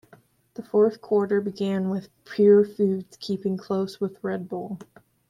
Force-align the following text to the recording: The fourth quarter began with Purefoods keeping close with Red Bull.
The 0.55 0.63
fourth 0.63 0.99
quarter 0.99 1.41
began 1.41 1.91
with 1.91 2.09
Purefoods 2.25 3.19
keeping 3.19 3.55
close 3.55 4.01
with 4.01 4.17
Red 4.23 4.49
Bull. 4.49 4.79